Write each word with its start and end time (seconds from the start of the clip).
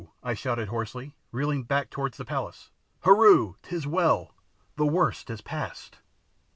I 0.23 0.33
shouted 0.33 0.69
hoarsely, 0.69 1.13
reeling 1.31 1.61
back 1.61 1.91
towards 1.91 2.17
the 2.17 2.25
palace, 2.25 2.71
"Heru, 3.01 3.53
'tis 3.61 3.85
well; 3.85 4.33
the 4.75 4.87
worst 4.87 5.29
is 5.29 5.41
past!" 5.41 5.99